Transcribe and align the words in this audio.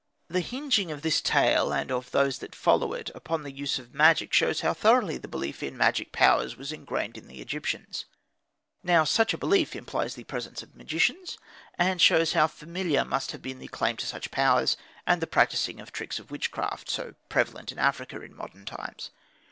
The 0.29 0.39
hinging 0.41 0.91
of 0.91 1.03
this 1.03 1.21
tale, 1.21 1.71
and 1.71 1.91
of 1.91 2.09
those 2.09 2.39
that 2.39 2.55
follow 2.55 2.93
it, 2.93 3.11
upon 3.13 3.43
the 3.43 3.51
use 3.51 3.77
of 3.77 3.93
magic, 3.93 4.33
shows 4.33 4.61
how 4.61 4.73
thoroughly 4.73 5.19
the 5.19 5.27
belief 5.27 5.61
in 5.61 5.77
magic 5.77 6.11
powers 6.11 6.57
was 6.57 6.71
ingrained 6.71 7.19
in 7.19 7.27
the 7.27 7.39
Egyptians. 7.39 8.05
Now 8.81 9.03
such 9.03 9.31
a 9.31 9.37
belief 9.37 9.75
implies 9.75 10.15
the 10.15 10.23
presence 10.23 10.63
of 10.63 10.73
magicians, 10.75 11.37
and 11.77 12.01
shows 12.01 12.33
how 12.33 12.47
familiar 12.47 13.05
must 13.05 13.29
have 13.31 13.43
been 13.43 13.59
the 13.59 13.67
claim 13.67 13.95
to 13.97 14.07
such 14.07 14.31
powers, 14.31 14.75
and 15.05 15.21
the 15.21 15.27
practising 15.27 15.79
of 15.79 15.89
the 15.89 15.91
tricks 15.91 16.17
of 16.17 16.31
witchcraft, 16.31 16.89
so 16.89 17.13
prevalent 17.29 17.71
in 17.71 17.77
Africa 17.77 18.21
in 18.23 18.35
modern 18.35 18.65
times. 18.65 19.11